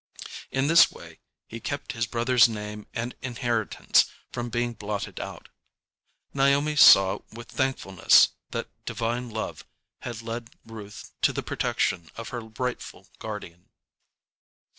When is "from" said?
4.31-4.49